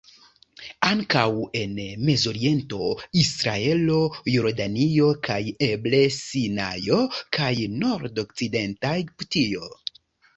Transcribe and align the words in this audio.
Ankaŭ 0.85 1.25
en 1.57 1.73
Mezoriento, 2.07 2.79
Israelo, 3.23 3.97
Jordanio 4.35 5.09
kaj 5.27 5.37
eble 5.67 5.99
Sinajo 6.15 7.03
kaj 7.39 7.51
Nordokcidenta 7.83 8.95
Egiptio. 9.03 9.69